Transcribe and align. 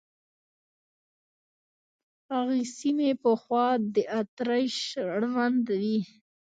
هغه 2.31 2.57
سیمې 2.77 3.11
پخوا 3.23 3.67
د 3.93 3.95
اتریش 4.19 4.77
اړوند 5.13 5.65
وې. 5.79 5.99